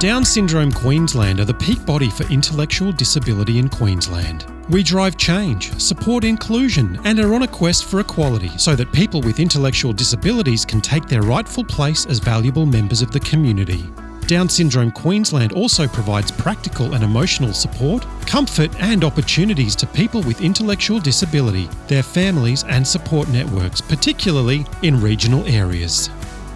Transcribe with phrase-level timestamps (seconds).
[0.00, 4.46] Down Syndrome Queensland are the peak body for intellectual disability in Queensland.
[4.70, 9.20] We drive change, support inclusion, and are on a quest for equality so that people
[9.20, 13.84] with intellectual disabilities can take their rightful place as valuable members of the community.
[14.26, 20.40] Down Syndrome Queensland also provides practical and emotional support, comfort, and opportunities to people with
[20.40, 26.08] intellectual disability, their families, and support networks, particularly in regional areas.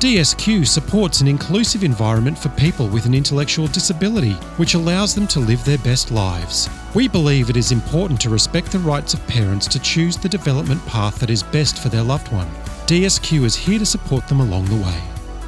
[0.05, 5.40] DSQ supports an inclusive environment for people with an intellectual disability, which allows them to
[5.40, 6.68] live their best lives.
[6.95, 10.85] We believe it is important to respect the rights of parents to choose the development
[10.85, 12.50] path that is best for their loved one.
[12.85, 15.00] DSQ is here to support them along the way.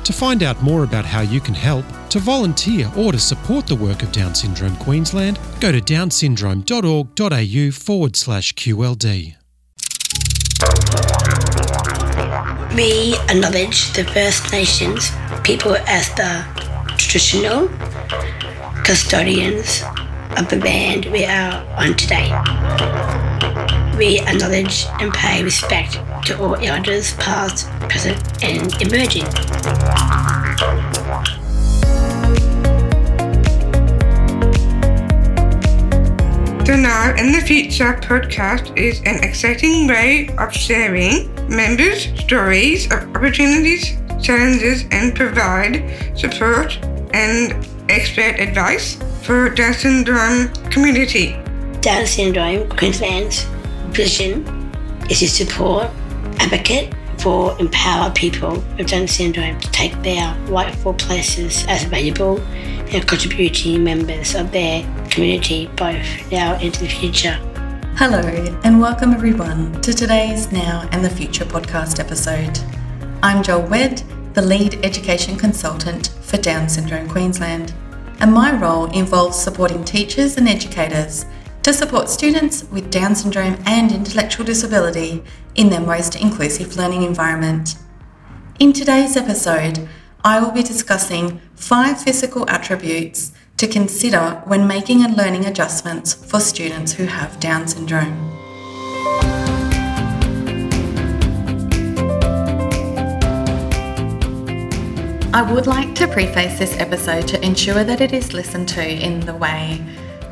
[0.05, 3.77] To find out more about how you can help, to volunteer, or to support the
[3.77, 9.37] work of Down Syndrome Queensland, go to downsyndrome.org.au forward slash QLD.
[12.77, 15.11] We acknowledge the First Nations
[15.45, 16.45] people as the
[16.99, 17.69] traditional
[18.85, 19.83] custodians
[20.37, 22.29] of the land we are on today.
[23.97, 29.25] We acknowledge and pay respect to all elders past, present and emerging.
[36.67, 43.15] The Now in the Future podcast is an exciting way of sharing members' stories of
[43.15, 45.83] opportunities, challenges, and provide
[46.17, 46.79] support
[47.15, 51.37] and expert advice for Down syndrome community.
[51.81, 53.45] Down syndrome Queensland's
[53.91, 54.45] vision
[55.09, 55.91] is to support,
[56.41, 62.41] advocate for empower people with Down syndrome to take their rightful places as valuable
[62.93, 67.39] and contributing members of their community both now and into the future.
[67.99, 68.21] Hello,
[68.63, 72.59] and welcome everyone to today's Now and the Future podcast episode.
[73.23, 74.03] I'm Joel Wedd,
[74.35, 77.73] the lead education consultant for Down Syndrome Queensland,
[78.21, 81.25] and my role involves supporting teachers and educators
[81.63, 87.77] to support students with Down syndrome and intellectual disability in their most inclusive learning environment.
[88.61, 89.89] In today's episode,
[90.23, 96.41] I will be discussing five physical attributes to consider when making and learning adjustments for
[96.41, 98.33] students who have Down syndrome.
[105.33, 109.21] I would like to preface this episode to ensure that it is listened to in
[109.21, 109.85] the way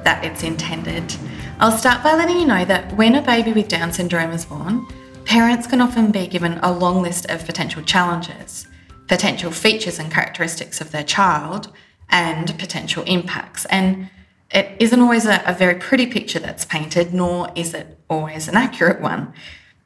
[0.02, 1.14] that it's intended.
[1.60, 4.86] I'll start by letting you know that when a baby with Down syndrome is born,
[5.24, 8.66] parents can often be given a long list of potential challenges,
[9.06, 11.70] potential features and characteristics of their child,
[12.08, 13.64] and potential impacts.
[13.66, 14.10] And
[14.50, 18.56] it isn't always a, a very pretty picture that's painted, nor is it always an
[18.56, 19.32] accurate one.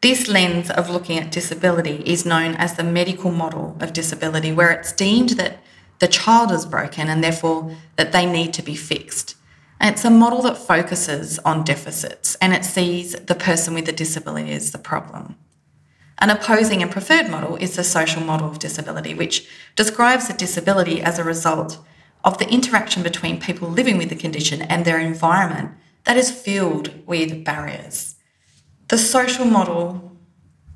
[0.01, 4.71] This lens of looking at disability is known as the medical model of disability, where
[4.71, 5.59] it's deemed that
[5.99, 9.35] the child is broken and therefore that they need to be fixed.
[9.81, 13.93] And it's a model that focuses on deficits and it sees the person with the
[13.93, 15.37] disability as the problem.
[16.21, 21.01] An opposing and preferred model is the social model of disability, which describes a disability
[21.01, 21.79] as a result
[22.29, 25.71] of the interaction between people living with the condition and their environment
[26.05, 28.17] that is filled with barriers.
[28.89, 30.13] The social model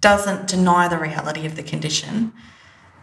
[0.01, 2.33] doesn't deny the reality of the condition.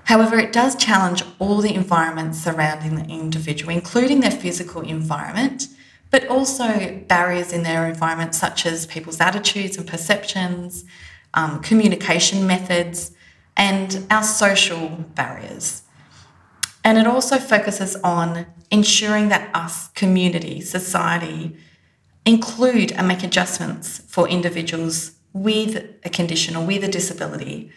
[0.06, 5.68] However, it does challenge all the environments surrounding the individual, including their physical environment,
[6.10, 10.86] but also barriers in their environment, such as people's attitudes and perceptions,
[11.36, 13.12] um, communication methods,
[13.56, 15.84] and our social barriers.
[16.84, 21.58] And it also focuses on ensuring that us, community, society,
[22.26, 27.72] include and make adjustments for individuals with a condition or with a disability.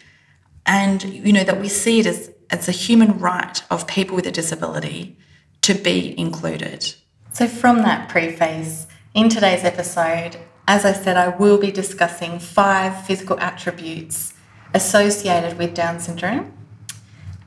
[0.65, 4.27] And, you know, that we see it as, as a human right of people with
[4.27, 5.17] a disability
[5.61, 6.93] to be included.
[7.33, 10.37] So, from that preface, in today's episode,
[10.67, 14.33] as I said, I will be discussing five physical attributes
[14.73, 16.53] associated with Down syndrome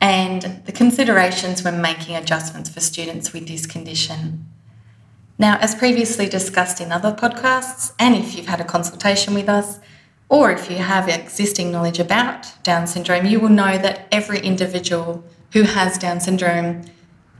[0.06, 4.46] and the considerations when making adjustments for students with this condition.
[5.36, 9.80] Now, as previously discussed in other podcasts, and if you've had a consultation with us,
[10.28, 15.24] or if you have existing knowledge about Down syndrome, you will know that every individual
[15.52, 16.82] who has Down syndrome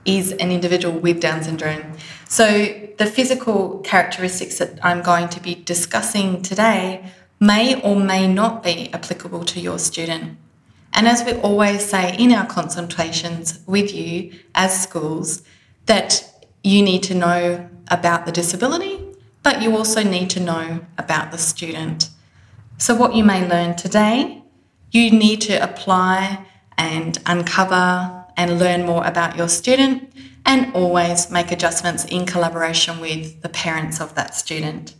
[0.05, 1.93] is an individual with Down syndrome.
[2.29, 2.47] So,
[2.99, 8.93] the physical characteristics that I'm going to be discussing today may or may not be
[8.93, 10.39] applicable to your student.
[10.93, 15.43] And as we always say in our consultations with you as schools,
[15.87, 19.01] that you need to know about the disability,
[19.43, 22.11] but you also need to know about the student.
[22.79, 24.43] So, what you may learn today,
[24.91, 26.45] you need to apply
[26.77, 30.13] and uncover and learn more about your student
[30.45, 34.95] and always make adjustments in collaboration with the parents of that student.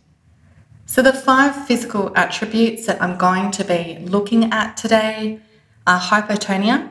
[0.85, 5.41] So, the five physical attributes that I'm going to be looking at today
[5.87, 6.89] are hypotonia,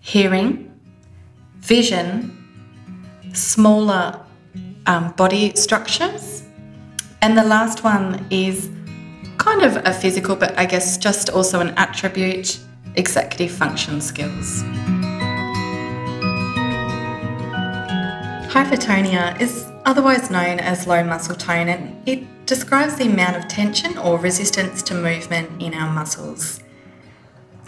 [0.00, 0.72] hearing,
[1.58, 2.32] vision,
[3.34, 4.18] smaller
[4.86, 6.42] um, body structures,
[7.20, 8.70] and the last one is
[9.36, 12.58] kind of a physical, but I guess just also an attribute
[12.94, 14.62] executive function skills.
[18.50, 23.98] Hypotonia is otherwise known as low muscle tone and it describes the amount of tension
[23.98, 26.60] or resistance to movement in our muscles.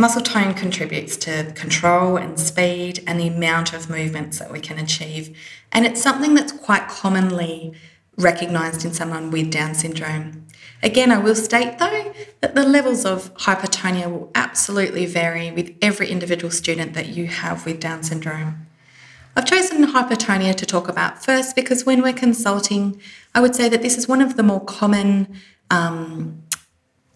[0.00, 4.78] Muscle tone contributes to control and speed and the amount of movements that we can
[4.78, 5.36] achieve,
[5.72, 7.72] and it's something that's quite commonly
[8.16, 10.46] recognised in someone with Down syndrome.
[10.82, 16.08] Again, I will state though that the levels of hypotonia will absolutely vary with every
[16.08, 18.66] individual student that you have with Down syndrome.
[19.36, 23.00] I've chosen hypotonia to talk about first because when we're consulting,
[23.34, 25.34] I would say that this is one of the more common,
[25.70, 26.42] um,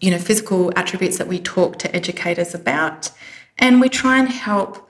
[0.03, 3.09] you know, physical attributes that we talk to educators about,
[3.57, 4.89] and we try and help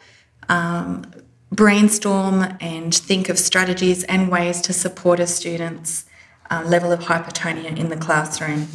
[0.49, 1.05] um,
[1.51, 6.05] brainstorm and think of strategies and ways to support a student's
[6.49, 8.67] uh, level of hypertonia in the classroom.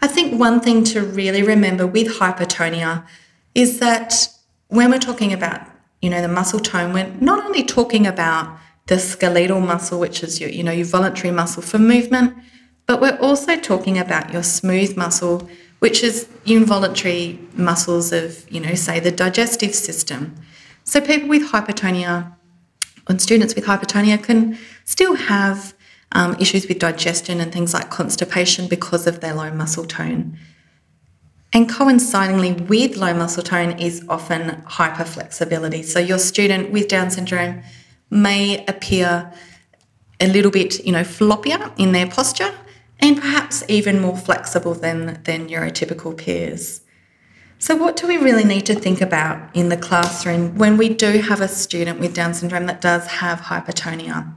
[0.00, 3.06] I think one thing to really remember with hypertonia
[3.54, 4.26] is that
[4.68, 5.60] when we're talking about,
[6.00, 10.40] you know, the muscle tone, we're not only talking about the skeletal muscle, which is
[10.40, 12.34] your, you know, your voluntary muscle for movement,
[12.88, 15.46] but we're also talking about your smooth muscle,
[15.80, 20.34] which is involuntary muscles of, you know, say the digestive system.
[20.84, 22.34] So people with hypotonia
[23.06, 24.56] and students with hypotonia can
[24.86, 25.74] still have
[26.12, 30.38] um, issues with digestion and things like constipation because of their low muscle tone.
[31.52, 35.84] And coincidingly with low muscle tone is often hyperflexibility.
[35.84, 37.62] So your student with Down syndrome
[38.08, 39.30] may appear
[40.20, 42.54] a little bit, you know, floppier in their posture
[43.00, 46.82] and perhaps even more flexible than, than neurotypical peers.
[47.60, 51.18] So, what do we really need to think about in the classroom when we do
[51.18, 54.32] have a student with Down syndrome that does have hypotonia?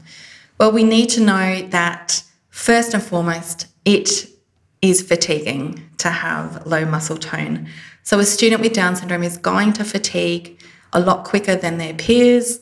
[0.58, 4.28] Well, we need to know that first and foremost, it
[4.82, 7.68] is fatiguing to have low muscle tone.
[8.02, 10.60] So, a student with Down syndrome is going to fatigue
[10.92, 12.60] a lot quicker than their peers.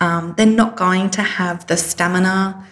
[0.00, 2.66] Um, they're not going to have the stamina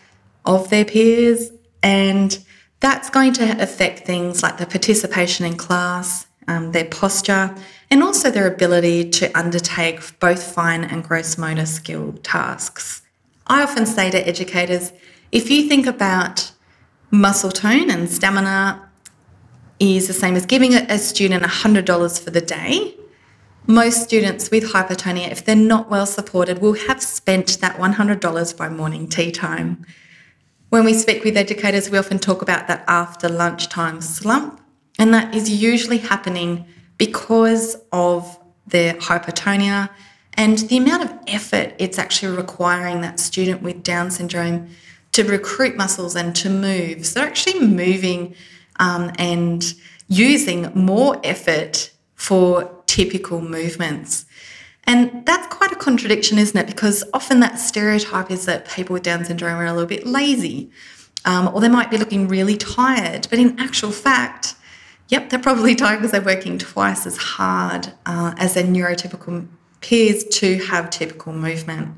[0.44, 1.50] of their peers,
[1.82, 2.38] and
[2.84, 7.54] that's going to affect things like the participation in class, um, their posture,
[7.90, 13.00] and also their ability to undertake both fine and gross motor skill tasks.
[13.46, 14.92] I often say to educators
[15.32, 16.52] if you think about
[17.10, 18.86] muscle tone and stamina
[19.80, 22.94] is the same as giving a student $100 for the day,
[23.66, 28.68] most students with hypotonia, if they're not well supported, will have spent that $100 by
[28.68, 29.86] morning tea time.
[30.74, 34.60] When we speak with educators, we often talk about that after lunchtime slump
[34.98, 36.66] and that is usually happening
[36.98, 38.36] because of
[38.66, 39.88] their hypotonia
[40.32, 44.68] and the amount of effort it's actually requiring that student with Down syndrome
[45.12, 47.06] to recruit muscles and to move.
[47.06, 48.34] So they're actually moving
[48.80, 49.62] um, and
[50.08, 54.26] using more effort for typical movements.
[54.86, 56.66] And that's quite a contradiction, isn't it?
[56.66, 60.70] Because often that stereotype is that people with Down syndrome are a little bit lazy
[61.24, 63.26] um, or they might be looking really tired.
[63.30, 64.56] But in actual fact,
[65.08, 69.46] Yep, they're probably tired because they're working twice as hard uh, as their neurotypical
[69.80, 71.96] peers to have typical movement.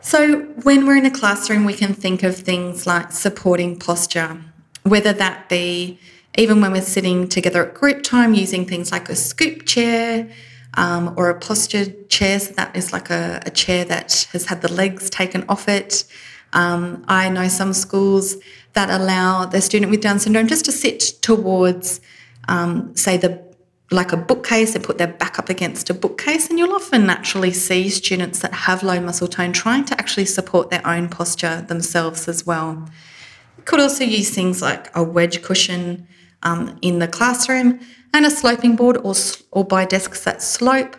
[0.00, 4.42] So, when we're in a classroom, we can think of things like supporting posture,
[4.84, 5.98] whether that be
[6.36, 10.30] even when we're sitting together at group time using things like a scoop chair
[10.78, 12.38] um, or a postured chair.
[12.38, 16.04] So, that is like a, a chair that has had the legs taken off it.
[16.52, 18.36] Um, I know some schools
[18.72, 22.00] that allow the student with Down syndrome just to sit towards,
[22.46, 23.46] um, say, the
[23.90, 26.50] like a bookcase and put their back up against a bookcase.
[26.50, 30.68] And you'll often naturally see students that have low muscle tone trying to actually support
[30.68, 32.86] their own posture themselves as well.
[33.56, 36.06] You could also use things like a wedge cushion
[36.42, 37.80] um, in the classroom
[38.12, 39.14] and a sloping board or,
[39.50, 40.96] or by desks that slope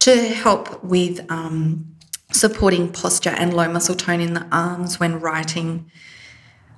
[0.00, 1.96] to help with um,
[2.32, 5.90] supporting posture and low muscle tone in the arms when writing.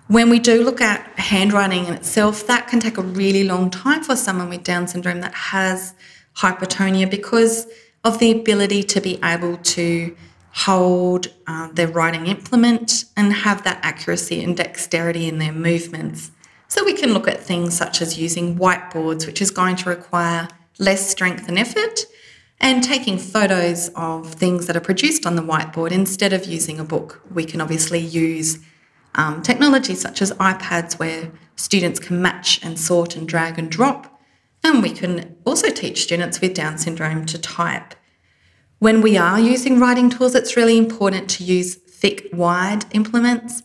[0.07, 4.03] When we do look at handwriting in itself, that can take a really long time
[4.03, 5.95] for someone with Down syndrome that has
[6.37, 7.67] hypotonia because
[8.05, 10.17] of the ability to be able to
[10.53, 16.31] hold uh, their writing implement and have that accuracy and dexterity in their movements.
[16.69, 20.49] So we can look at things such as using whiteboards, which is going to require
[20.79, 22.05] less strength and effort
[22.61, 26.85] and taking photos of things that are produced on the whiteboard instead of using a
[26.85, 27.23] book.
[27.33, 28.59] We can obviously use
[29.15, 34.21] um, technology such as iPads where students can match and sort and drag and drop.
[34.63, 37.95] And we can also teach students with Down syndrome to type.
[38.79, 43.63] When we are using writing tools, it's really important to use thick, wide implements.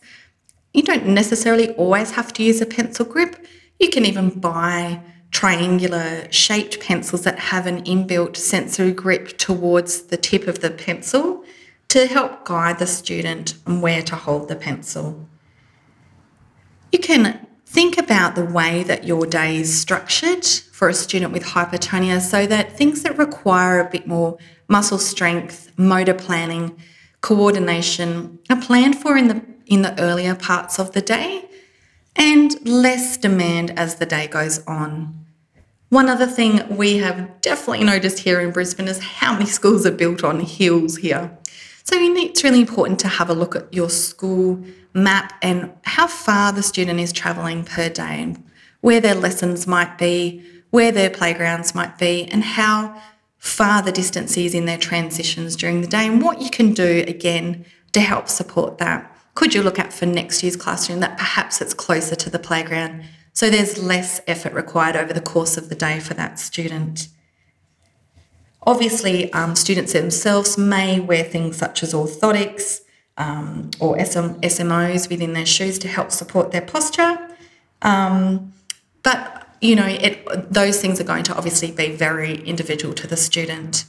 [0.74, 3.46] You don't necessarily always have to use a pencil grip.
[3.78, 5.00] You can even buy
[5.30, 11.44] triangular shaped pencils that have an inbuilt sensory grip towards the tip of the pencil
[11.88, 15.28] to help guide the student on where to hold the pencil.
[16.90, 21.44] You can think about the way that your day is structured for a student with
[21.44, 24.38] hypertonia so that things that require a bit more
[24.68, 26.76] muscle strength, motor planning,
[27.20, 31.48] coordination are planned for in the in the earlier parts of the day
[32.16, 35.24] and less demand as the day goes on.
[35.88, 39.92] One other thing we have definitely noticed here in Brisbane is how many schools are
[39.92, 41.36] built on hills here.
[41.84, 46.52] So it's really important to have a look at your school map and how far
[46.52, 48.42] the student is travelling per day and
[48.80, 53.00] where their lessons might be, where their playgrounds might be, and how
[53.38, 57.04] far the distance is in their transitions during the day and what you can do
[57.06, 59.13] again to help support that.
[59.34, 63.04] Could you look at for next year's classroom that perhaps it's closer to the playground
[63.34, 67.08] so there's less effort required over the course of the day for that student.
[68.62, 72.82] Obviously, um, students themselves may wear things such as orthotics
[73.18, 77.28] um, or SM, SMOs within their shoes to help support their posture.
[77.82, 78.52] Um,
[79.02, 83.16] but, you know, it, those things are going to obviously be very individual to the
[83.16, 83.84] student.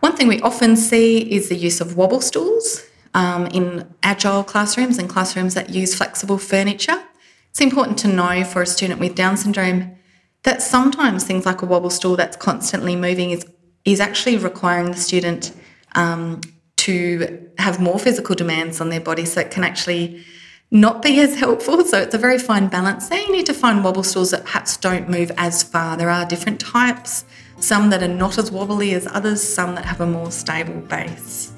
[0.00, 4.98] One thing we often see is the use of wobble stools um, in agile classrooms
[4.98, 7.02] and classrooms that use flexible furniture.
[7.50, 9.96] It's important to know for a student with Down syndrome
[10.42, 13.46] that sometimes things like a wobble stool that's constantly moving is,
[13.84, 15.52] is actually requiring the student
[15.94, 16.40] um,
[16.76, 20.22] to have more physical demands on their body so it can actually
[20.70, 21.82] not be as helpful.
[21.84, 23.20] So it's a very fine balance there.
[23.20, 25.96] You need to find wobble stools that perhaps don't move as far.
[25.96, 27.24] There are different types,
[27.58, 31.53] some that are not as wobbly as others, some that have a more stable base.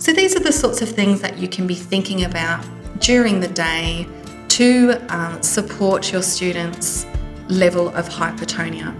[0.00, 2.64] So these are the sorts of things that you can be thinking about
[3.00, 4.06] during the day
[4.48, 7.04] to um, support your students'
[7.48, 8.96] level of hypertonia.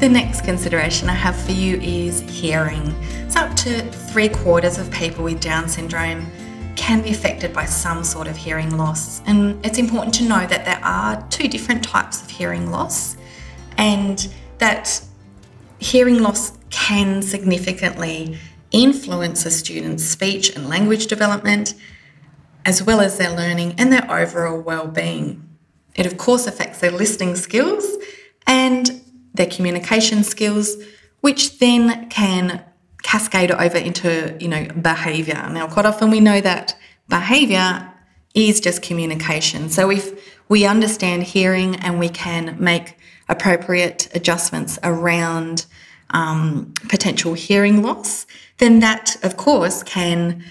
[0.00, 2.92] The next consideration I have for you is hearing.
[3.30, 6.26] So, up to three quarters of people with Down syndrome
[6.74, 9.22] can be affected by some sort of hearing loss.
[9.26, 13.16] And it's important to know that there are two different types of hearing loss,
[13.82, 15.02] and that
[15.80, 18.38] hearing loss can significantly
[18.70, 21.74] influence a student's speech and language development,
[22.64, 25.42] as well as their learning and their overall well-being.
[25.96, 27.84] It of course affects their listening skills
[28.46, 29.02] and
[29.34, 30.76] their communication skills,
[31.20, 32.64] which then can
[33.02, 35.48] cascade over into, you know, behavior.
[35.50, 36.76] Now, quite often we know that
[37.08, 37.92] behavior
[38.32, 39.70] is just communication.
[39.70, 40.04] So if
[40.48, 42.96] we understand hearing and we can make
[43.32, 45.66] appropriate adjustments around
[46.10, 48.26] um, potential hearing loss,
[48.58, 50.44] then that, of course, can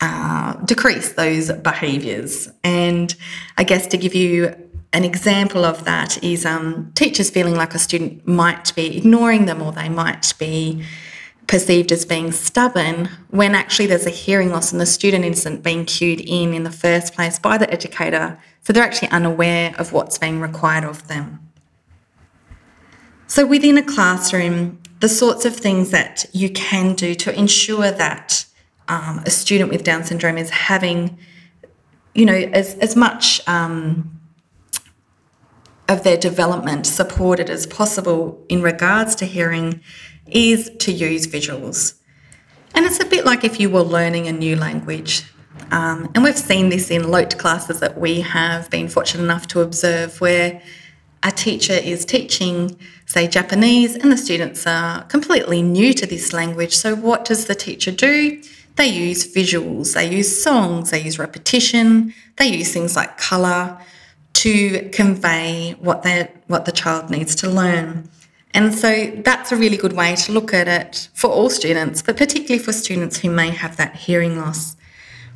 [0.00, 2.48] uh, decrease those behaviours.
[2.64, 3.14] And
[3.56, 4.54] I guess to give you
[4.92, 9.60] an example of that is um, teachers feeling like a student might be ignoring them
[9.60, 10.84] or they might be
[11.46, 15.84] perceived as being stubborn when actually there's a hearing loss and the student isn't being
[15.84, 18.38] cued in in the first place by the educator.
[18.62, 21.47] So they're actually unaware of what's being required of them.
[23.28, 28.46] So within a classroom, the sorts of things that you can do to ensure that
[28.88, 31.18] um, a student with Down syndrome is having,
[32.14, 34.18] you know, as, as much um,
[35.90, 39.82] of their development supported as possible in regards to hearing
[40.26, 41.98] is to use visuals.
[42.74, 45.24] And it's a bit like if you were learning a new language.
[45.70, 49.60] Um, and we've seen this in LOTE classes that we have been fortunate enough to
[49.60, 50.62] observe where
[51.22, 56.76] a teacher is teaching, say, Japanese, and the students are completely new to this language.
[56.76, 58.40] So, what does the teacher do?
[58.76, 63.76] They use visuals, they use songs, they use repetition, they use things like colour
[64.34, 66.06] to convey what,
[66.46, 68.08] what the child needs to learn.
[68.54, 72.16] And so that's a really good way to look at it for all students, but
[72.16, 74.76] particularly for students who may have that hearing loss.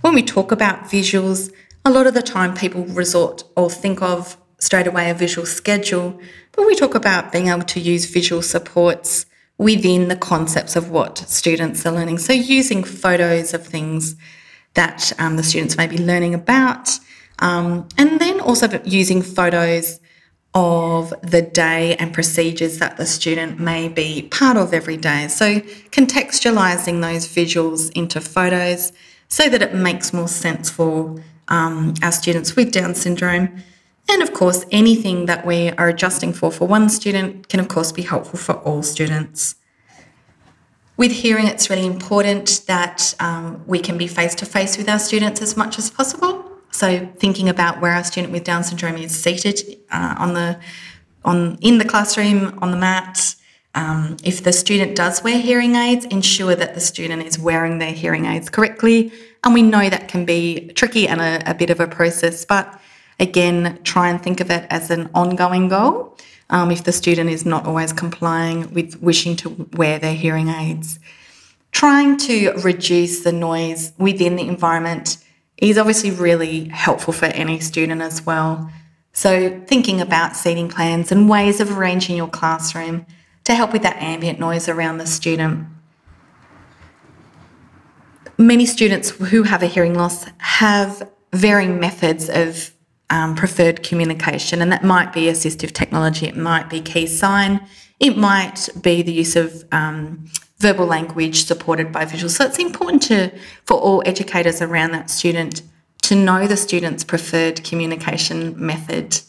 [0.03, 1.53] When we talk about visuals,
[1.85, 6.09] a lot of the time people resort or think of straight away a visual schedule,
[6.52, 9.26] but we talk about being able to use visual supports
[9.59, 12.19] within the concepts of what students are learning.
[12.19, 14.16] So, using photos of things
[14.75, 16.87] that um, the students may be learning about,
[17.42, 20.00] Um, and then also using photos
[20.54, 25.28] of the day and procedures that the student may be part of every day.
[25.28, 25.47] So
[25.90, 28.92] contextualizing those visuals into photos
[29.28, 33.47] so that it makes more sense for um, our students with Down syndrome.
[34.11, 37.93] And of course, anything that we are adjusting for for one student can, of course,
[37.93, 39.57] be helpful for all students.
[40.97, 44.99] With hearing, it's really important that um, we can be face to face with our
[44.99, 46.45] students as much as possible.
[46.71, 50.59] So, thinking about where our student with Down syndrome is seated uh, on the
[51.25, 53.37] on in the classroom on the mat.
[53.75, 57.93] Um, if the student does wear hearing aids, ensure that the student is wearing their
[57.93, 59.11] hearing aids correctly.
[59.45, 62.79] And we know that can be tricky and a, a bit of a process, but
[63.19, 66.16] again, try and think of it as an ongoing goal
[66.50, 70.99] um, if the student is not always complying with wishing to wear their hearing aids.
[71.73, 75.16] Trying to reduce the noise within the environment
[75.57, 78.71] is obviously really helpful for any student as well.
[79.14, 83.07] So, thinking about seating plans and ways of arranging your classroom
[83.45, 85.66] to help with that ambient noise around the student.
[88.38, 92.73] Many students who have a hearing loss have varying methods of
[93.12, 97.61] um, preferred communication, and that might be assistive technology, it might be key sign,
[98.00, 100.25] it might be the use of um,
[100.59, 102.31] verbal language supported by visual.
[102.31, 103.31] So it's important to
[103.66, 105.61] for all educators around that student
[106.02, 109.21] to know the student's preferred communication method.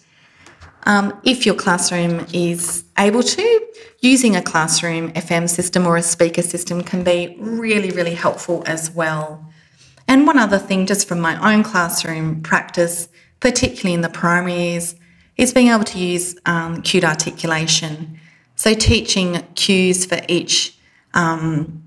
[0.85, 3.67] Um, if your classroom is able to,
[3.99, 8.91] using a classroom FM system or a speaker system can be really, really helpful as
[8.91, 9.45] well.
[10.07, 13.07] And one other thing, just from my own classroom practice,
[13.43, 14.95] particularly in the primaries,
[15.35, 18.17] is being able to use um, cued articulation.
[18.55, 20.77] So, teaching cues for each
[21.13, 21.83] um,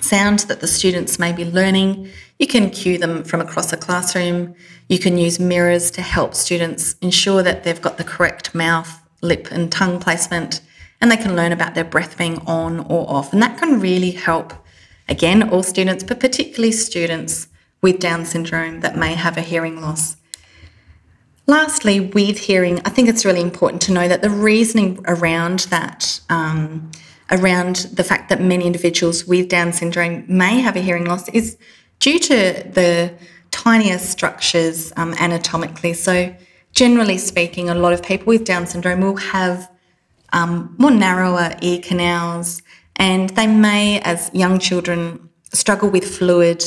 [0.00, 2.08] sound that the students may be learning.
[2.38, 4.54] You can cue them from across a classroom.
[4.88, 9.48] You can use mirrors to help students ensure that they've got the correct mouth, lip,
[9.50, 10.62] and tongue placement,
[11.02, 13.30] and they can learn about their breath being on or off.
[13.34, 14.54] And that can really help,
[15.06, 17.48] again, all students, but particularly students
[17.82, 20.16] with Down syndrome that may have a hearing loss.
[21.46, 26.20] Lastly, with hearing, I think it's really important to know that the reasoning around that,
[26.30, 26.90] um,
[27.30, 31.58] around the fact that many individuals with Down syndrome may have a hearing loss, is
[32.00, 32.34] due to
[32.72, 33.12] the
[33.50, 35.92] tinier structures um, anatomically.
[35.92, 36.34] So,
[36.72, 39.70] generally speaking, a lot of people with Down syndrome will have
[40.32, 42.62] um, more narrower ear canals,
[42.96, 46.64] and they may, as young children, struggle with fluid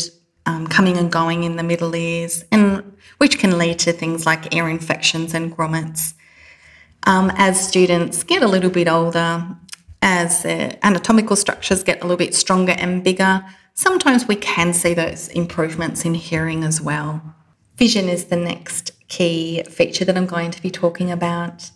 [0.48, 4.56] um, coming and going in the middle ears, and which can lead to things like
[4.56, 6.14] ear infections and grommets.
[7.04, 9.46] Um, as students get a little bit older,
[10.02, 14.94] as their anatomical structures get a little bit stronger and bigger, sometimes we can see
[14.94, 17.22] those improvements in hearing as well.
[17.76, 21.72] Vision is the next key feature that I'm going to be talking about.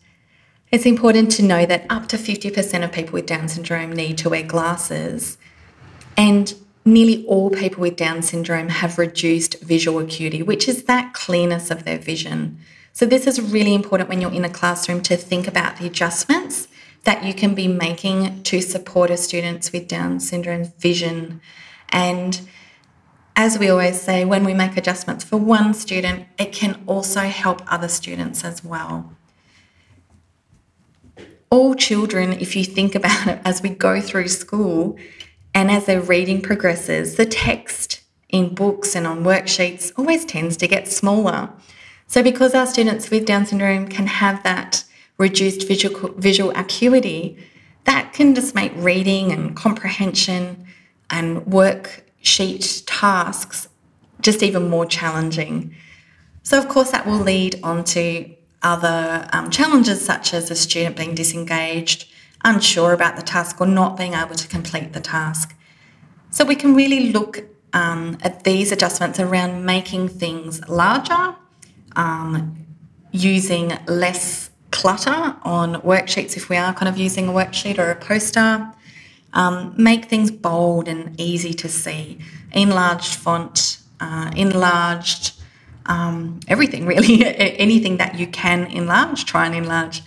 [0.71, 4.29] It's important to know that up to 50% of people with Down syndrome need to
[4.29, 5.37] wear glasses,
[6.15, 6.53] and
[6.85, 11.85] nearly all people with Down syndrome have reduced visual acuity, which is that clearness of
[11.85, 12.59] their vision.
[12.93, 16.67] So, this is really important when you're in a classroom to think about the adjustments
[17.03, 21.41] that you can be making to support a students with Down syndrome vision.
[21.89, 22.41] And
[23.35, 27.61] as we always say, when we make adjustments for one student, it can also help
[27.71, 29.15] other students as well.
[31.49, 34.97] All children, if you think about it as we go through school,
[35.53, 40.67] and as their reading progresses, the text in books and on worksheets always tends to
[40.67, 41.49] get smaller.
[42.07, 44.83] So, because our students with Down syndrome can have that
[45.17, 47.37] reduced visual, visual acuity,
[47.85, 50.65] that can just make reading and comprehension
[51.09, 53.67] and worksheet tasks
[54.21, 55.75] just even more challenging.
[56.43, 58.29] So, of course, that will lead on to
[58.63, 62.10] other um, challenges such as a student being disengaged
[62.43, 65.55] unsure about the task or not being able to complete the task.
[66.29, 71.35] So we can really look um, at these adjustments around making things larger,
[71.95, 72.57] um,
[73.11, 77.95] using less clutter on worksheets if we are kind of using a worksheet or a
[77.95, 78.71] poster,
[79.33, 82.19] um, make things bold and easy to see,
[82.53, 85.33] enlarged font, uh, enlarged
[85.85, 87.25] um, everything really,
[87.59, 90.01] anything that you can enlarge, try and enlarge.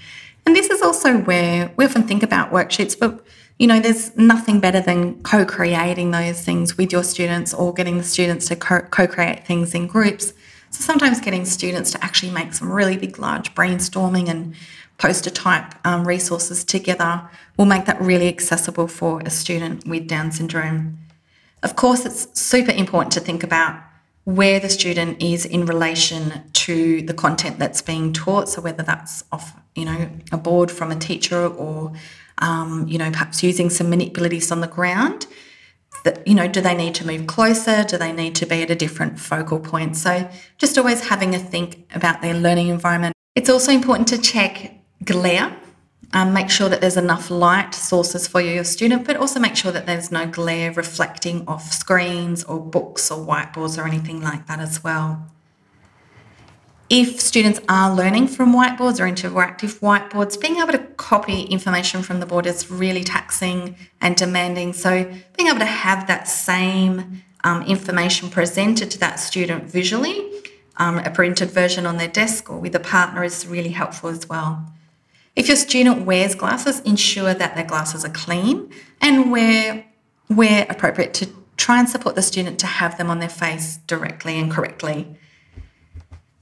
[0.47, 3.25] And this is also where we often think about worksheets, but
[3.59, 7.99] you know, there's nothing better than co creating those things with your students or getting
[7.99, 10.33] the students to co create things in groups.
[10.71, 14.55] So sometimes getting students to actually make some really big, large brainstorming and
[14.99, 20.33] poster type um, resources together will make that really accessible for a student with Down
[20.33, 20.99] syndrome.
[21.63, 23.81] Of course, it's super important to think about
[24.25, 28.49] where the student is in relation to the content that's being taught.
[28.49, 31.93] So whether that's off, you know, a board from a teacher or,
[32.39, 35.27] um, you know, perhaps using some manipulatives on the ground.
[36.05, 37.83] That, you know, do they need to move closer?
[37.85, 39.97] Do they need to be at a different focal point?
[39.97, 43.15] So just always having a think about their learning environment.
[43.35, 45.57] It's also important to check glare
[46.13, 49.73] um, make sure that there's enough light sources for your student, but also make sure
[49.73, 54.61] that there's no glare reflecting off screens or books or whiteboards or anything like that
[54.61, 55.27] as well.
[56.91, 62.21] If students are learning from whiteboards or interactive whiteboards, being able to copy information from
[62.21, 64.75] the board is really taxing and demanding.
[64.75, 65.05] So,
[65.37, 70.31] being able to have that same um, information presented to that student visually,
[70.77, 74.29] um, a printed version on their desk or with a partner, is really helpful as
[74.29, 74.71] well.
[75.37, 78.71] If your student wears glasses, ensure that their glasses are clean
[79.01, 79.85] and where,
[80.29, 84.39] where appropriate to try and support the student to have them on their face directly
[84.39, 85.17] and correctly.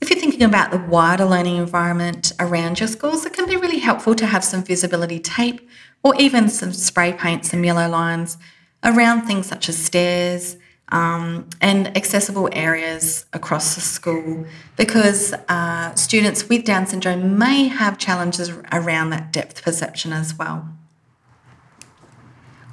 [0.01, 3.79] If you're thinking about the wider learning environment around your schools, it can be really
[3.79, 5.69] helpful to have some visibility tape
[6.03, 8.37] or even some spray paint, some yellow lines
[8.83, 10.57] around things such as stairs,
[10.93, 14.45] um, and accessible areas across the school
[14.77, 20.69] because uh, students with Down syndrome may have challenges around that depth perception as well.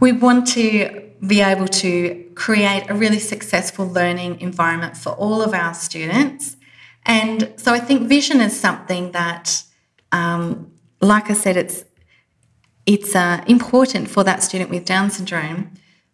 [0.01, 5.53] We want to be able to create a really successful learning environment for all of
[5.53, 6.57] our students.
[7.05, 9.63] And so I think vision is something that,
[10.11, 11.85] um, like I said, it's
[12.85, 15.71] it's uh, important for that student with Down syndrome,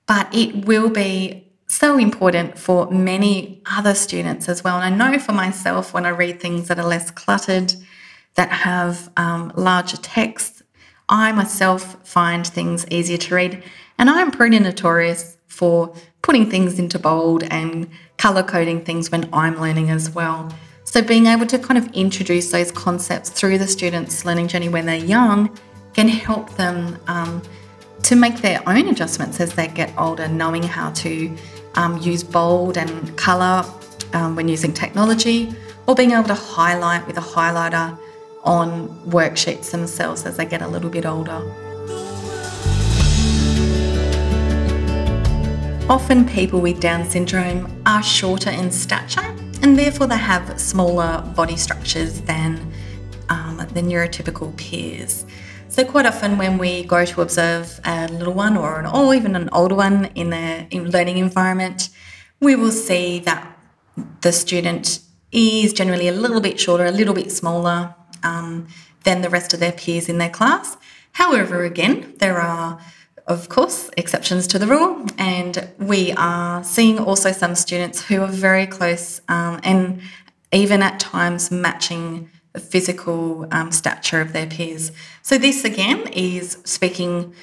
[0.08, 4.80] but it will be so important for many other students as well.
[4.80, 7.74] And I know for myself, when I read things that are less cluttered,
[8.36, 10.62] that have um, larger text,
[11.10, 13.64] I myself find things easier to read.
[13.98, 19.60] And I'm pretty notorious for putting things into bold and color coding things when I'm
[19.60, 20.52] learning as well.
[20.84, 24.86] So, being able to kind of introduce those concepts through the students' learning journey when
[24.86, 25.58] they're young
[25.94, 27.42] can help them um,
[28.04, 31.36] to make their own adjustments as they get older, knowing how to
[31.76, 33.64] um, use bold and colour
[34.14, 35.54] um, when using technology,
[35.88, 37.98] or being able to highlight with a highlighter
[38.44, 41.42] on worksheets themselves as they get a little bit older.
[45.88, 49.36] Often, people with Down syndrome are shorter in stature
[49.66, 52.72] and therefore they have smaller body structures than
[53.30, 55.26] um, the neurotypical peers.
[55.68, 59.36] So quite often when we go to observe a little one or an or even
[59.36, 61.90] an older one in a in learning environment,
[62.40, 63.58] we will see that
[64.22, 65.00] the student
[65.32, 68.68] is generally a little bit shorter, a little bit smaller um,
[69.04, 70.78] than the rest of their peers in their class.
[71.12, 72.80] However, again, there are
[73.28, 78.28] of course, exceptions to the rule, and we are seeing also some students who are
[78.28, 80.00] very close um, and
[80.52, 84.92] even at times matching physical um, stature of their peers.
[85.22, 87.34] So, this again is speaking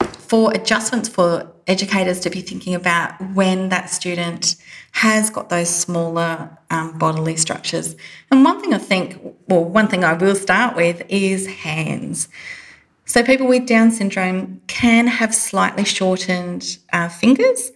[0.00, 4.56] for adjustments for educators to be thinking about when that student
[4.92, 7.96] has got those smaller um, bodily structures.
[8.30, 12.28] And one thing I think, well, one thing I will start with is hands.
[13.06, 17.70] So, people with Down syndrome can have slightly shortened uh, fingers,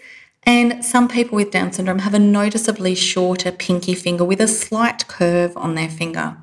[0.45, 5.07] and some people with Down syndrome have a noticeably shorter pinky finger with a slight
[5.07, 6.37] curve on their finger.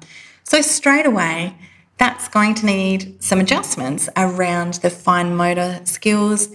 [0.48, 1.58] So, straight away,
[1.98, 6.50] that's going to need some adjustments around the fine motor skills,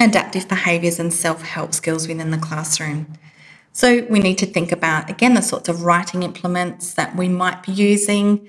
[0.00, 3.06] adaptive behaviours, and self help skills within the classroom.
[3.72, 7.62] So, we need to think about again the sorts of writing implements that we might
[7.62, 8.48] be using,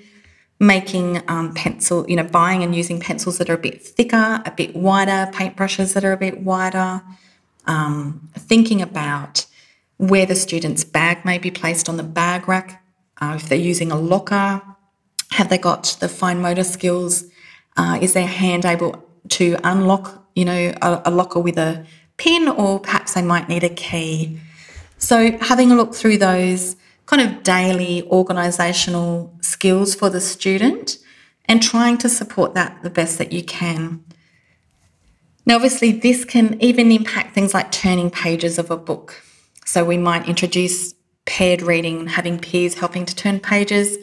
[0.58, 4.50] making um, pencil, you know, buying and using pencils that are a bit thicker, a
[4.50, 7.02] bit wider, paintbrushes that are a bit wider,
[7.66, 9.44] um, thinking about
[9.98, 12.82] where the student's bag may be placed on the bag rack,
[13.20, 14.62] uh, if they're using a locker,
[15.32, 17.24] have they got the fine motor skills?
[17.76, 21.84] Uh, is their hand able to unlock, you know, a, a locker with a
[22.16, 24.40] pin, or perhaps they might need a key?
[24.98, 30.98] So, having a look through those kind of daily organisational skills for the student
[31.44, 34.02] and trying to support that the best that you can.
[35.44, 39.22] Now, obviously, this can even impact things like turning pages of a book.
[39.64, 40.94] So, we might introduce
[41.26, 43.98] paired reading, having peers helping to turn pages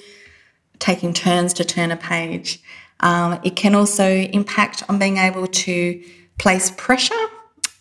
[0.80, 2.62] taking turns to turn a page.
[3.00, 6.04] Um, it can also impact on being able to
[6.38, 7.26] place pressure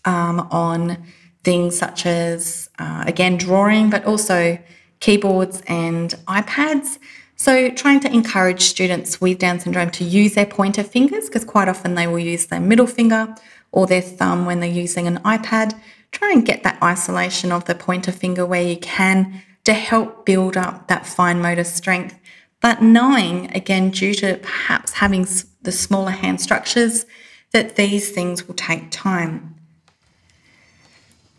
[0.04, 1.04] um, on
[1.44, 4.58] things such as, uh, again, drawing, but also
[5.00, 6.98] keyboards and iPads.
[7.36, 11.68] So, trying to encourage students with Down syndrome to use their pointer fingers because quite
[11.68, 13.34] often they will use their middle finger
[13.72, 15.78] or their thumb when they're using an iPad.
[16.12, 20.56] try and get that isolation of the pointer finger where you can to help build
[20.56, 22.18] up that fine motor strength.
[22.62, 25.26] But knowing, again, due to perhaps having
[25.62, 27.04] the smaller hand structures,
[27.50, 29.56] that these things will take time.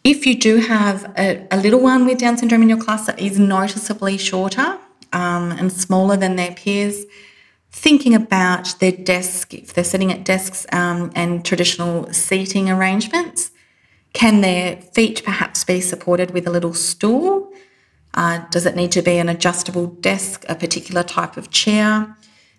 [0.03, 3.19] If you do have a, a little one with Down syndrome in your class that
[3.19, 4.77] is noticeably shorter
[5.13, 7.05] um, and smaller than their peers,
[7.71, 13.51] thinking about their desk, if they're sitting at desks um, and traditional seating arrangements,
[14.12, 17.51] can their feet perhaps be supported with a little stool?
[18.13, 22.15] Uh, does it need to be an adjustable desk, a particular type of chair?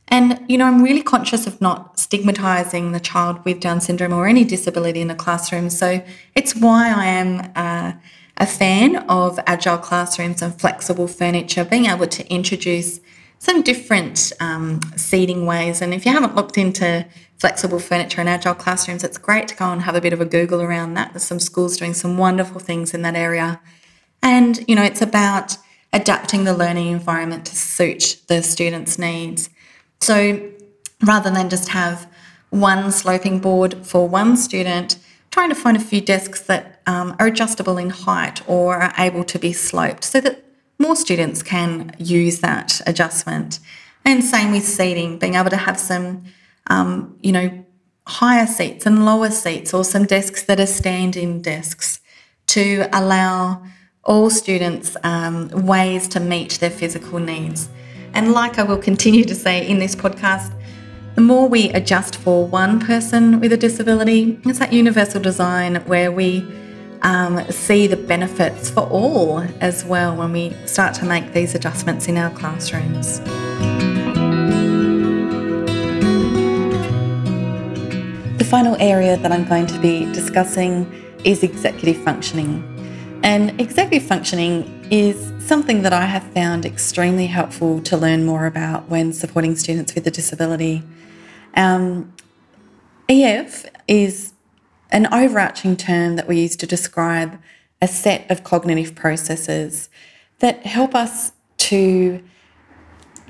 [0.09, 4.27] And, you know, I'm really conscious of not stigmatizing the child with Down syndrome or
[4.27, 5.71] any disability in the classroom.
[5.71, 7.93] So it's why I am uh,
[8.37, 13.01] a fan of agile classrooms and flexible furniture, being able to introduce
[13.39, 15.81] some different um, seating ways.
[15.81, 17.07] And if you haven't looked into
[17.39, 20.25] flexible furniture and agile classrooms, it's great to go and have a bit of a
[20.25, 21.13] Google around that.
[21.13, 23.61] There's some schools doing some wonderful things in that area.
[24.25, 25.57] And, you know, it's about
[25.93, 29.51] adapting the learning environment to suit the students' needs.
[30.01, 30.51] So
[31.03, 32.11] rather than just have
[32.51, 34.99] one sloping board for one student,
[35.31, 39.25] trying to find a few desks that um, are adjustable in height or are able
[39.25, 40.43] to be sloped so that
[40.79, 43.61] more students can use that adjustment.
[44.05, 46.25] And same with seating, being able to have some,
[46.69, 47.65] um, you know,
[48.07, 52.01] higher seats and lower seats or some desks that are standing desks
[52.49, 53.63] to allow
[54.05, 57.69] all students um, ways to meet their physical needs.
[58.13, 60.53] And like I will continue to say in this podcast,
[61.15, 66.13] the more we adjust for one person with a disability, it's that universal design where
[66.13, 66.47] we
[67.03, 72.09] um, see the benefits for all as well when we start to make these adjustments
[72.09, 73.21] in our classrooms.
[78.39, 80.93] The final area that I'm going to be discussing
[81.25, 82.74] is executive functioning.
[83.25, 88.91] And executive functioning is something that I have found extremely helpful to learn more about
[88.91, 90.83] when supporting students with a disability.
[91.55, 92.13] Um,
[93.09, 94.35] EF is
[94.91, 97.41] an overarching term that we use to describe
[97.81, 99.89] a set of cognitive processes
[100.41, 102.23] that help us to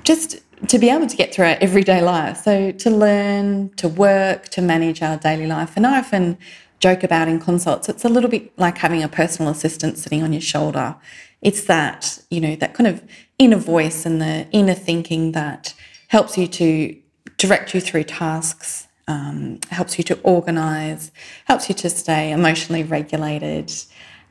[0.03, 2.43] just to be able to get through our everyday life.
[2.43, 5.73] So to learn, to work, to manage our daily life.
[5.77, 6.37] And I often
[6.79, 10.33] joke about in consults, it's a little bit like having a personal assistant sitting on
[10.33, 10.95] your shoulder.
[11.41, 13.03] It's that, you know, that kind of
[13.37, 15.73] inner voice and the inner thinking that
[16.07, 16.95] helps you to
[17.37, 21.11] direct you through tasks, um, helps you to organize,
[21.45, 23.71] helps you to stay emotionally regulated.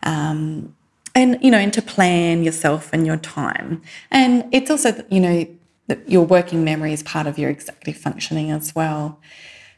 [0.02, 0.74] Um,
[1.14, 3.82] and you know, and to plan yourself and your time.
[4.10, 5.46] And it's also, you know,
[5.86, 9.20] that your working memory is part of your executive functioning as well.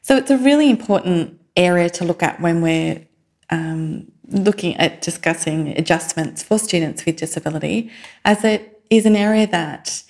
[0.03, 3.07] So it's a really important area to look at when we're
[3.51, 7.91] um, looking at discussing adjustments for students with disability,
[8.25, 10.03] as it is an area that,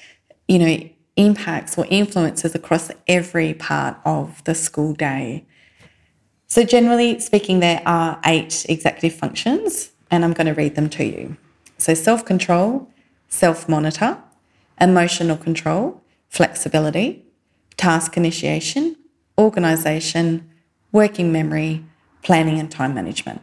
[0.48, 5.46] you know, impacts or influences across every part of the school day.
[6.46, 11.04] So, generally speaking, there are eight executive functions, and I'm going to read them to
[11.04, 11.36] you.
[11.78, 12.88] So, self control,
[13.28, 14.18] self monitor,
[14.80, 17.24] emotional control, flexibility,
[17.76, 18.96] task initiation,
[19.38, 20.50] organisation,
[20.92, 21.84] working memory,
[22.22, 23.40] planning and time management.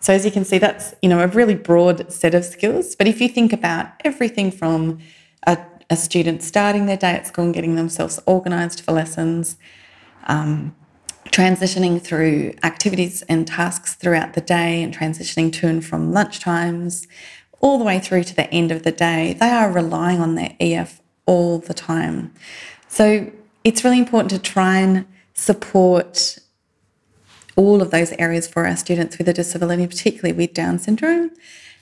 [0.00, 2.94] So as you can see, that's you know a really broad set of skills.
[2.96, 4.98] But if you think about everything from
[5.46, 5.58] a,
[5.90, 9.56] a student starting their day at school and getting themselves organised for lessons,
[10.26, 10.74] um,
[11.26, 17.08] transitioning through activities and tasks throughout the day, and transitioning to and from lunch times,
[17.60, 20.54] all the way through to the end of the day, they are relying on their
[20.60, 22.32] EF all the time.
[22.86, 23.30] So
[23.64, 26.38] it's really important to try and support
[27.58, 31.32] all of those areas for our students with a disability, particularly with Down syndrome,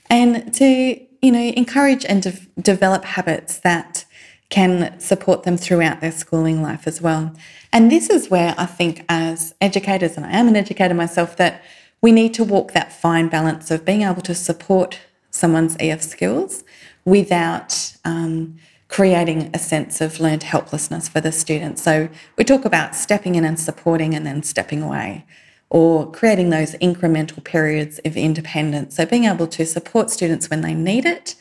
[0.09, 4.03] and to you know encourage and de- develop habits that
[4.49, 7.33] can support them throughout their schooling life as well.
[7.71, 11.61] And this is where I think, as educators, and I am an educator myself, that
[12.01, 16.63] we need to walk that fine balance of being able to support someone's EF skills
[17.05, 21.77] without um, creating a sense of learned helplessness for the student.
[21.77, 25.25] So we talk about stepping in and supporting and then stepping away
[25.69, 28.95] or creating those incremental periods of independence.
[28.95, 31.35] So being able to support students when they need it,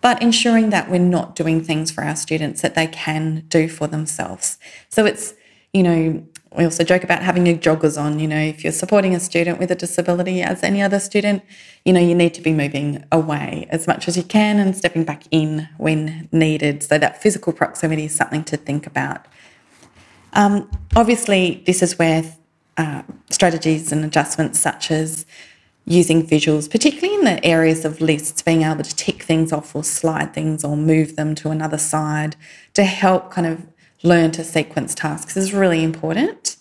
[0.00, 3.86] but ensuring that we're not doing things for our students that they can do for
[3.86, 4.58] themselves.
[4.88, 5.34] So it's,
[5.72, 8.18] you know, we also joke about having your joggers on.
[8.18, 11.44] You know, if you're supporting a student with a disability as any other student,
[11.84, 15.04] you know, you need to be moving away as much as you can and stepping
[15.04, 16.82] back in when needed.
[16.82, 19.26] So that physical proximity is something to think about.
[20.32, 22.24] Um, obviously, this is where
[22.80, 25.26] uh, strategies and adjustments such as
[25.84, 29.84] using visuals, particularly in the areas of lists, being able to tick things off or
[29.84, 32.36] slide things or move them to another side
[32.72, 33.66] to help kind of
[34.02, 36.56] learn to sequence tasks is really important.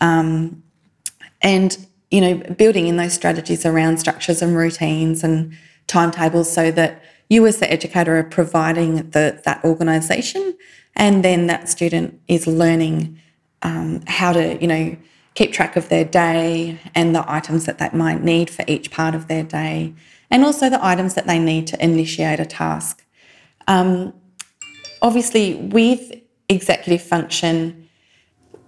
[0.00, 0.64] Um,
[1.40, 7.04] and, you know, building in those strategies around structures and routines and timetables so that
[7.28, 10.56] you as the educator are providing the, that organisation
[10.96, 13.20] and then that student is learning
[13.62, 14.96] um, how to, you know,
[15.34, 19.14] keep track of their day and the items that they might need for each part
[19.14, 19.94] of their day,
[20.30, 23.04] and also the items that they need to initiate a task.
[23.66, 24.12] Um,
[25.00, 26.12] obviously, with
[26.48, 27.88] executive function,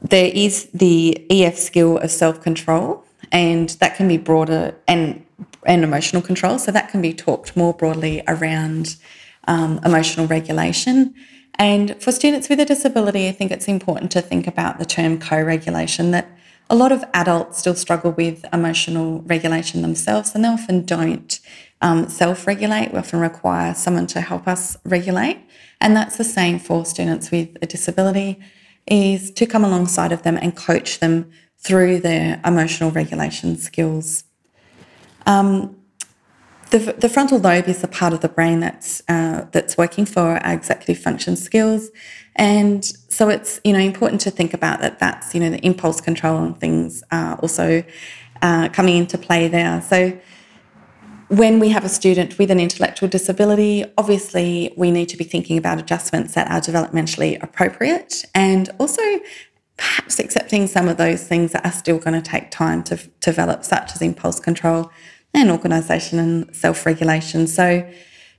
[0.03, 5.24] there is the EF skill of self control, and that can be broader and
[5.66, 6.59] and emotional control.
[6.59, 8.96] So that can be talked more broadly around
[9.46, 11.14] um, emotional regulation.
[11.57, 15.18] And for students with a disability, I think it's important to think about the term
[15.18, 16.29] co regulation that
[16.74, 21.38] a lot of adults still struggle with emotional regulation themselves, and they often don't
[21.80, 22.92] um, self regulate.
[22.92, 25.38] We often require someone to help us regulate.
[25.80, 28.40] And that's the same for students with a disability,
[28.88, 34.24] is to come alongside of them and coach them through their emotional regulation skills.
[35.26, 35.76] Um,
[36.78, 40.20] the, the, frontal lobe is the part of the brain that's uh, that's working for
[40.20, 41.90] our executive function skills,
[42.34, 44.98] and so it's you know important to think about that.
[44.98, 47.84] That's you know the impulse control and things are also
[48.42, 49.80] uh, coming into play there.
[49.82, 50.18] So
[51.28, 55.56] when we have a student with an intellectual disability, obviously we need to be thinking
[55.56, 59.02] about adjustments that are developmentally appropriate, and also
[59.76, 63.62] perhaps accepting some of those things that are still going to take time to develop,
[63.62, 64.90] such as impulse control
[65.34, 67.46] and organisation and self regulation.
[67.46, 67.86] So,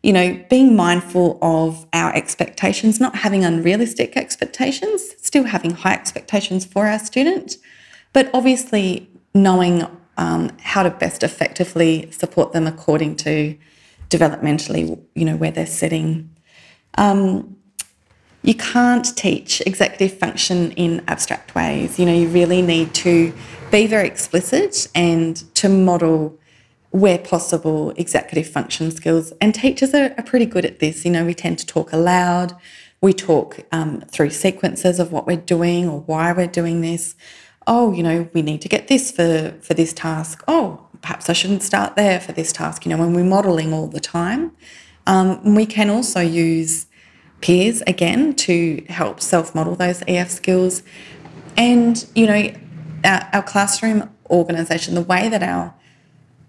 [0.01, 6.65] you know, being mindful of our expectations, not having unrealistic expectations, still having high expectations
[6.65, 7.57] for our student,
[8.13, 9.85] but obviously knowing
[10.17, 13.57] um, how to best effectively support them according to
[14.09, 16.29] developmentally, you know, where they're sitting.
[16.97, 17.57] Um,
[18.43, 21.97] you can't teach executive function in abstract ways.
[21.97, 23.33] You know, you really need to
[23.71, 26.37] be very explicit and to model
[26.91, 29.33] where possible, executive function skills.
[29.41, 31.03] And teachers are, are, pretty good at this.
[31.05, 32.55] You know, we tend to talk aloud,
[33.01, 37.15] we talk um, through sequences of what we're doing or why we're doing this.
[37.67, 40.43] Oh, you know, we need to get this for, for this task.
[40.47, 42.85] Oh, perhaps I shouldn't start there for this task.
[42.85, 44.51] You know, when we're modelling all the time,
[45.07, 46.87] um, we can also use
[47.41, 50.83] peers again to help self model those EF skills.
[51.57, 52.53] And, you know,
[53.03, 55.73] our, our classroom organisation, the way that our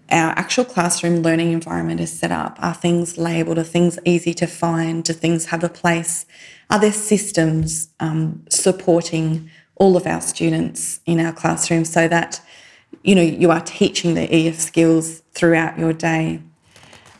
[0.09, 2.57] our actual classroom learning environment is set up?
[2.61, 3.57] Are things labelled?
[3.57, 5.03] Are things easy to find?
[5.03, 6.25] Do things have a place?
[6.69, 12.41] Are there systems um, supporting all of our students in our classroom so that
[13.03, 16.41] you know you are teaching the EF skills throughout your day?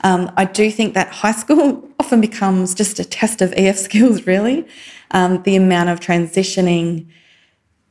[0.02, 4.26] Um, I do think that high school often becomes just a test of EF skills,
[4.28, 4.68] really.
[5.12, 7.08] Um, the amount of transitioning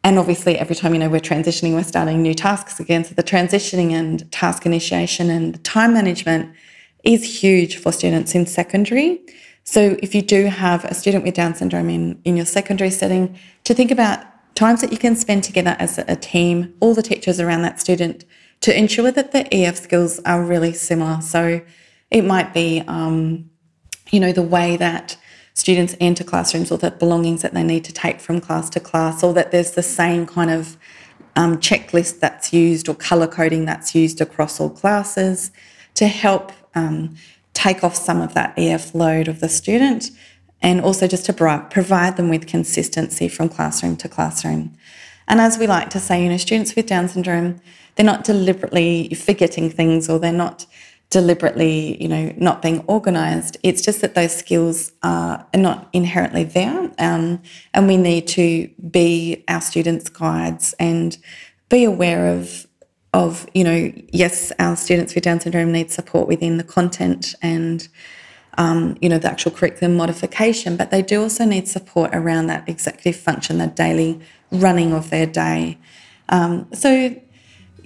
[0.06, 3.02] and obviously, every time you know we're transitioning, we're starting new tasks again.
[3.02, 6.54] So the transitioning and task initiation and time management
[7.02, 9.20] is huge for students in secondary.
[9.64, 13.36] So if you do have a student with Down syndrome in, in your secondary setting,
[13.64, 14.20] to think about
[14.54, 18.24] times that you can spend together as a team, all the teachers around that student,
[18.60, 21.20] to ensure that the EF skills are really similar.
[21.20, 21.62] So
[22.12, 23.50] it might be, um,
[24.12, 25.16] you know, the way that
[25.56, 29.24] students enter classrooms or the belongings that they need to take from class to class,
[29.24, 30.76] or that there's the same kind of
[31.34, 35.50] um, checklist that's used or colour coding that's used across all classes
[35.94, 37.16] to help um,
[37.54, 40.10] take off some of that EF load of the student
[40.60, 44.76] and also just to provide them with consistency from classroom to classroom.
[45.26, 47.60] And as we like to say, you know, students with Down syndrome,
[47.94, 50.66] they're not deliberately forgetting things or they're not
[51.10, 53.56] deliberately, you know, not being organised.
[53.62, 57.42] It's just that those skills are not inherently there, um,
[57.74, 61.16] and we need to be our students' guides and
[61.68, 62.66] be aware of
[63.14, 67.88] of you know, yes, our students with Down syndrome need support within the content and.
[68.58, 72.66] Um, you know, the actual curriculum modification, but they do also need support around that
[72.66, 74.18] executive function, the daily
[74.50, 75.76] running of their day.
[76.30, 77.14] Um, so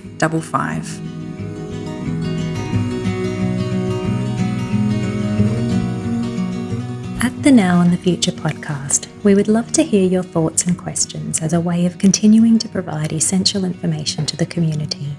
[7.22, 10.78] At the Now and the Future podcast, we would love to hear your thoughts and
[10.78, 15.16] questions as a way of continuing to provide essential information to the community.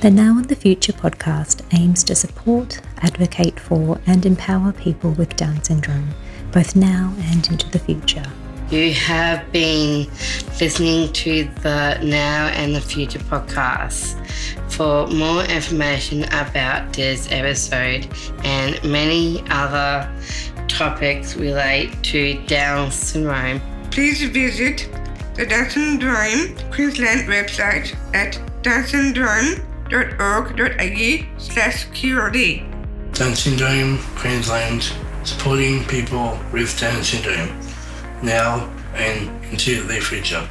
[0.00, 5.36] The Now and the Future podcast aims to support, advocate for, and empower people with
[5.36, 6.10] Down syndrome,
[6.52, 8.26] both now and into the future.
[8.70, 10.06] You have been
[10.60, 14.22] listening to the Now and the Future podcast.
[14.70, 18.06] For more information about this episode
[18.44, 20.12] and many other
[20.68, 24.90] topics relate to Down syndrome, Please visit
[25.36, 28.38] the Down Syndrome Queensland website at
[29.88, 32.72] downsyndrome.org.au slash QLD.
[33.12, 34.92] Down syndrome Queensland,
[35.24, 37.48] supporting people with Down syndrome
[38.22, 40.46] now and into the future.